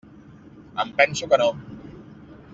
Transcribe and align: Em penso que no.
Em 0.83 0.95
penso 1.03 1.31
que 1.35 1.41
no. 1.43 1.51